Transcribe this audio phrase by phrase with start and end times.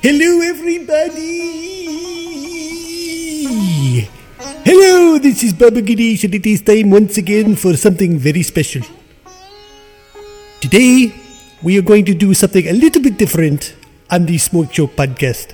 [0.00, 1.58] Hello, everybody!
[4.64, 8.82] Hello, this is Baba Ganesh, and it is time once again for something very special.
[10.62, 11.12] Today,
[11.62, 13.74] we are going to do something a little bit different
[14.10, 15.52] on the Smoke Show podcast.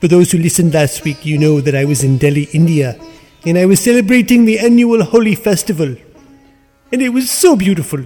[0.00, 2.98] For those who listened last week, you know that I was in Delhi, India,
[3.46, 5.94] and I was celebrating the annual Holi festival.
[6.90, 8.04] And it was so beautiful.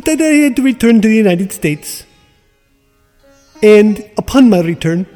[0.00, 2.04] But I had to return to the United States.
[3.62, 5.06] And upon my return,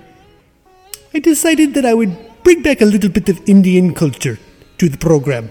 [1.15, 4.39] I decided that I would bring back a little bit of Indian culture
[4.77, 5.49] to the program.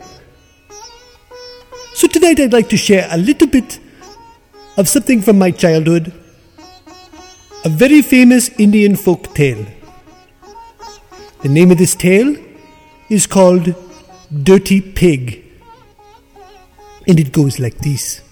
[1.96, 3.80] So tonight I'd like to share a little bit
[4.78, 6.14] of something from my childhood,
[7.66, 9.66] a very famous Indian folk tale.
[11.42, 12.36] The name of this tale
[13.10, 13.74] is called
[14.44, 15.44] Dirty Pig,
[17.08, 18.23] and it goes like this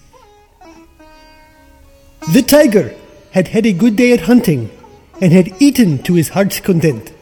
[2.30, 2.94] The tiger
[3.32, 4.70] had had a good day at hunting
[5.20, 7.12] and had eaten to his heart's content.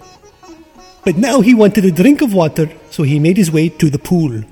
[1.05, 3.99] But now he wanted a drink of water, so he made his way to the
[3.99, 4.45] pool.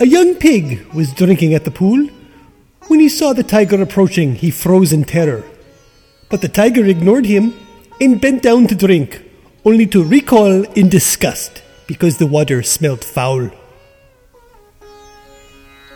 [0.00, 2.08] A young pig was drinking at the pool.
[2.88, 5.44] When he saw the tiger approaching, he froze in terror.
[6.28, 7.54] But the tiger ignored him
[8.00, 9.22] and bent down to drink,
[9.64, 13.50] only to recoil in disgust because the water smelt foul.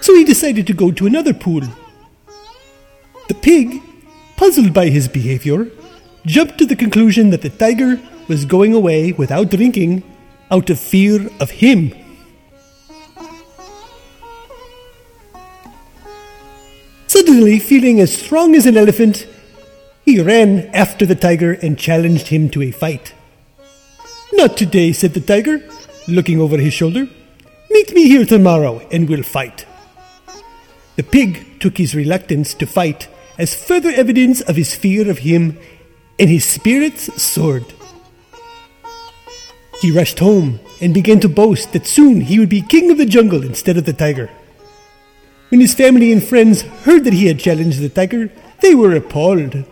[0.01, 1.63] So he decided to go to another pool.
[3.29, 3.83] The pig,
[4.37, 5.71] puzzled by his behavior,
[6.27, 10.03] jumped to the conclusion that the tiger was going away without drinking
[10.51, 11.93] out of fear of him.
[17.07, 19.27] Suddenly, feeling as strong as an elephant,
[20.05, 23.15] he ran after the tiger and challenged him to a fight.
[24.35, 25.63] Not today, said the tiger,
[26.09, 27.09] looking over his shoulder.
[27.71, 29.65] Meet me here tomorrow and we'll fight.
[30.97, 35.59] The pig took his reluctance to fight as further evidence of his fear of him,
[36.19, 37.65] and his spirits soared.
[39.81, 43.07] He rushed home and began to boast that soon he would be king of the
[43.07, 44.31] jungle instead of the tiger.
[45.51, 48.31] When his family and friends heard that he had challenged the tiger,
[48.61, 49.65] they were appalled.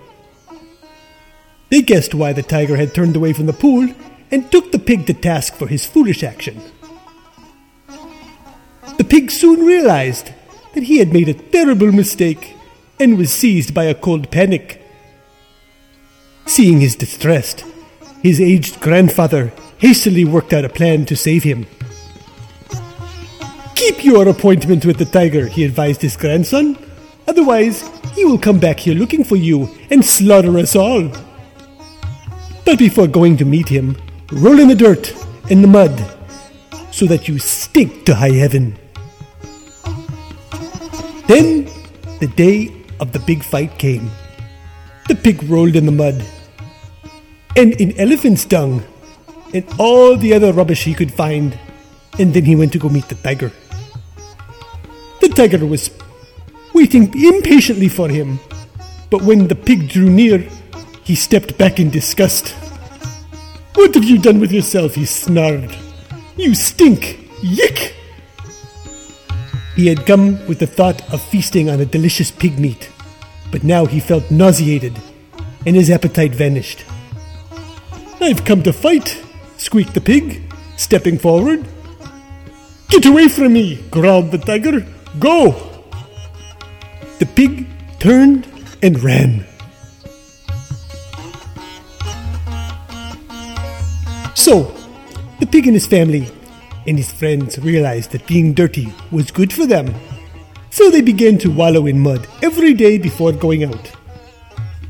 [1.71, 3.89] They guessed why the tiger had turned away from the pool
[4.31, 6.61] and took the pig to task for his foolish action.
[8.99, 10.33] The pig soon realized
[10.75, 12.57] that he had made a terrible mistake
[12.99, 14.83] and was seized by a cold panic.
[16.47, 17.63] Seeing his distress,
[18.23, 21.67] his aged grandfather hastily worked out a plan to save him.
[23.75, 26.79] Keep your appointment with the tiger, he advised his grandson.
[27.27, 27.83] Otherwise,
[28.15, 31.11] he will come back here looking for you and slaughter us all.
[32.65, 33.97] But before going to meet him,
[34.31, 35.15] roll in the dirt
[35.51, 35.99] and the mud
[36.93, 38.79] so that you stink to high heaven.
[41.27, 41.65] Then
[42.21, 44.11] the day of the big fight came.
[45.09, 46.25] The pig rolled in the mud
[47.57, 48.85] and in elephant's dung
[49.53, 51.59] and all the other rubbish he could find,
[52.19, 53.51] and then he went to go meet the tiger.
[55.21, 55.91] The tiger was
[56.73, 58.39] waiting impatiently for him,
[59.11, 60.39] but when the pig drew near,
[61.05, 62.55] he stepped back in disgust.
[63.75, 64.95] What have you done with yourself?
[64.95, 65.77] he snarled.
[66.37, 67.19] You stink!
[67.43, 67.95] Yick!
[69.75, 72.92] He had come with the thought of feasting on a delicious pig meat,
[73.53, 74.99] but now he felt nauseated,
[75.65, 76.85] and his appetite vanished.
[78.21, 79.23] I've come to fight,
[79.59, 80.43] squeaked the pig,
[80.77, 81.65] stepping forward.
[82.89, 84.85] Get away from me, growled the tiger.
[85.21, 85.85] Go!
[87.19, 87.69] The pig
[88.01, 88.49] turned
[88.83, 89.47] and ran.
[94.35, 94.75] So,
[95.39, 96.27] the pig and his family
[96.87, 99.95] and his friends realized that being dirty was good for them.
[100.73, 103.93] So they began to wallow in mud every day before going out.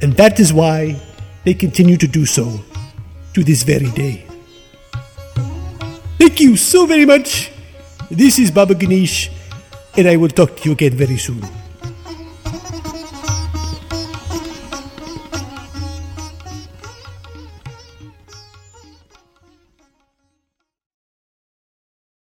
[0.00, 0.94] And that is why
[1.42, 2.60] they continue to do so
[3.34, 4.24] to this very day.
[6.20, 7.50] Thank you so very much.
[8.12, 9.28] This is Baba Ganesh,
[9.96, 11.42] and I will talk to you again very soon.